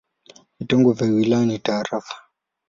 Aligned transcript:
Vitengo 0.59 0.93
vya 0.93 1.07
wilaya 1.07 1.45
ni 1.45 1.59
tarafa. 1.59 2.15